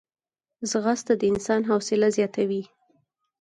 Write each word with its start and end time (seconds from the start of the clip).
ځغاسته 0.69 1.13
د 1.17 1.21
انسان 1.31 1.61
حوصله 1.69 2.07
زیاتوي 2.17 2.63